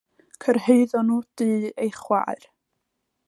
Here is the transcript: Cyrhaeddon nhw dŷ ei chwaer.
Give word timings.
Cyrhaeddon 0.43 1.07
nhw 1.11 1.19
dŷ 1.41 1.47
ei 1.85 1.93
chwaer. 2.01 2.43